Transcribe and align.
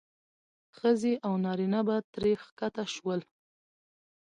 ښځې 0.77 1.13
او 1.25 1.33
نارینه 1.45 1.81
به 1.87 1.95
ترې 2.13 2.31
ښکته 2.43 2.83
شول. 2.93 3.21